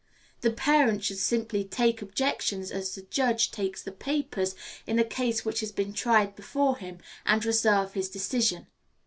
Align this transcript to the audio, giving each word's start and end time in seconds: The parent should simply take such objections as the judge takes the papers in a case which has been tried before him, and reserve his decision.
The 0.39 0.49
parent 0.49 1.03
should 1.03 1.19
simply 1.19 1.63
take 1.63 1.99
such 1.99 2.07
objections 2.09 2.71
as 2.71 2.95
the 2.95 3.03
judge 3.03 3.51
takes 3.51 3.83
the 3.83 3.91
papers 3.91 4.55
in 4.87 4.97
a 4.97 5.03
case 5.03 5.45
which 5.45 5.59
has 5.59 5.71
been 5.71 5.93
tried 5.93 6.35
before 6.35 6.77
him, 6.77 6.97
and 7.23 7.45
reserve 7.45 7.93
his 7.93 8.09
decision. 8.09 8.65